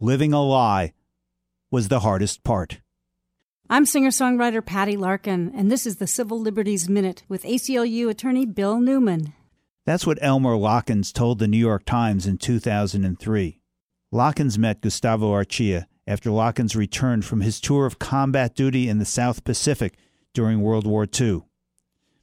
living 0.00 0.32
a 0.32 0.42
lie 0.42 0.92
was 1.70 1.88
the 1.88 2.00
hardest 2.00 2.44
part. 2.44 2.80
I'm 3.68 3.86
singer 3.86 4.10
songwriter 4.10 4.64
Patty 4.64 4.96
Larkin, 4.96 5.52
and 5.54 5.70
this 5.70 5.86
is 5.86 5.96
the 5.96 6.06
Civil 6.06 6.40
Liberties 6.40 6.88
Minute 6.88 7.24
with 7.28 7.42
ACLU 7.42 8.08
attorney 8.08 8.46
Bill 8.46 8.80
Newman. 8.80 9.32
That's 9.84 10.06
what 10.06 10.18
Elmer 10.20 10.54
Lokkins 10.54 11.12
told 11.12 11.38
the 11.38 11.48
New 11.48 11.58
York 11.58 11.84
Times 11.84 12.26
in 12.26 12.38
2003. 12.38 13.60
Lokkins 14.12 14.58
met 14.58 14.80
Gustavo 14.80 15.32
Archilla 15.32 15.86
after 16.06 16.30
Lokkins 16.30 16.76
returned 16.76 17.24
from 17.24 17.40
his 17.40 17.60
tour 17.60 17.86
of 17.86 17.98
combat 17.98 18.54
duty 18.54 18.88
in 18.88 18.98
the 18.98 19.04
South 19.04 19.42
Pacific 19.44 19.96
during 20.32 20.60
World 20.60 20.86
War 20.86 21.06
II. 21.20 21.42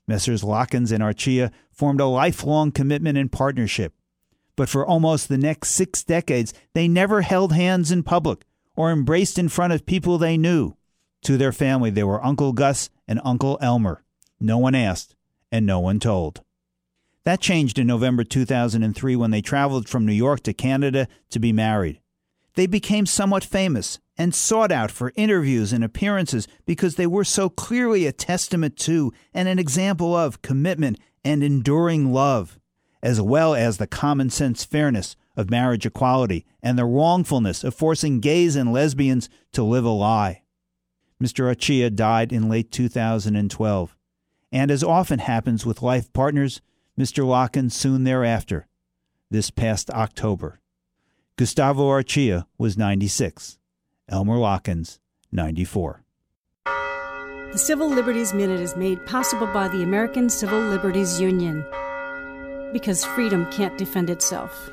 Messrs. 0.07 0.43
Lokkins 0.43 0.91
and 0.91 1.03
Archilla 1.03 1.51
formed 1.71 1.99
a 1.99 2.05
lifelong 2.05 2.71
commitment 2.71 3.17
and 3.17 3.31
partnership. 3.31 3.93
But 4.55 4.70
for 4.70 4.85
almost 4.85 5.29
the 5.29 5.38
next 5.38 5.71
six 5.71 6.04
decades, 6.04 6.53
they 6.73 6.88
never 6.88 7.21
held 7.21 7.53
hands 7.53 7.91
in 7.91 8.03
public 8.03 8.45
or 8.75 8.91
embraced 8.91 9.38
in 9.38 9.49
front 9.49 9.73
of 9.73 9.85
people 9.85 10.17
they 10.17 10.38
knew. 10.38 10.76
To 11.23 11.38
their 11.38 11.52
family, 11.52 11.89
they 11.89 12.03
were 12.03 12.23
Uncle 12.23 12.53
Gus 12.53 12.89
and 13.07 13.21
Uncle 13.23 13.57
Elmer. 13.62 14.03
No 14.39 14.57
one 14.57 14.76
asked, 14.76 15.16
and 15.52 15.66
no 15.66 15.79
one 15.79 15.99
told. 15.99 16.41
That 17.23 17.39
changed 17.39 17.79
in 17.79 17.88
November 17.88 18.23
2003 18.23 19.16
when 19.16 19.31
they 19.31 19.41
traveled 19.41 19.88
from 19.88 20.05
New 20.05 20.13
York 20.13 20.43
to 20.43 20.54
Canada 20.54 21.07
to 21.29 21.40
be 21.40 21.54
married. 21.54 22.01
They 22.55 22.67
became 22.67 23.05
somewhat 23.05 23.43
famous 23.43 23.99
and 24.17 24.35
sought 24.35 24.71
out 24.71 24.91
for 24.91 25.13
interviews 25.15 25.73
and 25.73 25.84
appearances 25.84 26.48
because 26.65 26.95
they 26.95 27.07
were 27.07 27.23
so 27.23 27.49
clearly 27.49 28.05
a 28.05 28.12
testament 28.12 28.77
to 28.79 29.12
and 29.34 29.48
an 29.48 29.57
example 29.57 30.15
of 30.15 30.41
commitment 30.41 30.99
and 31.23 31.41
enduring 31.41 32.12
love, 32.12 32.59
as 33.03 33.20
well 33.20 33.53
as 33.53 33.77
the 33.77 33.85
common 33.85 34.30
sense 34.30 34.63
fairness 34.63 35.17
of 35.35 35.52
marriage 35.52 35.85
equality 35.85 36.45
and 36.63 36.80
the 36.80 36.85
wrongfulness 36.85 37.63
of 37.63 37.76
forcing 37.76 38.21
gays 38.21 38.55
and 38.55 38.71
lesbians 38.71 39.29
to 39.52 39.62
live 39.62 39.84
a 39.84 39.89
lie. 39.89 40.41
Mr. 41.21 41.45
Archilla 41.54 41.93
died 41.93 42.31
in 42.31 42.49
late 42.49 42.71
2012. 42.71 43.98
And 44.54 44.71
as 44.71 44.84
often 44.84 45.20
happens 45.20 45.65
with 45.65 45.81
life 45.81 46.12
partners, 46.13 46.62
Mr. 46.98 47.26
Lokkins 47.26 47.74
soon 47.74 48.05
thereafter, 48.05 48.68
this 49.29 49.49
past 49.49 49.90
October. 49.90 50.62
Gustavo 51.35 51.90
Archilla 51.90 52.46
was 52.57 52.77
96, 52.77 53.57
Elmer 54.07 54.37
Lokkins, 54.37 54.99
94. 55.31 56.04
The 57.51 57.57
Civil 57.57 57.90
Liberties 57.90 58.34
Minute 58.34 58.59
is 58.59 58.76
made 58.76 59.05
possible 59.05 59.48
by 59.48 59.68
the 59.68 59.84
American 59.84 60.29
Civil 60.29 60.59
Liberties 60.59 61.20
Union 61.20 61.65
because 62.74 63.05
freedom 63.05 63.49
can't 63.52 63.77
defend 63.77 64.09
itself. 64.09 64.72